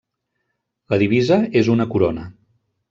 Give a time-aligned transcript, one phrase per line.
[0.93, 2.29] La divisa és una corona.